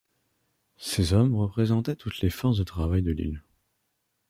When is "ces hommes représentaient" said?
0.79-1.95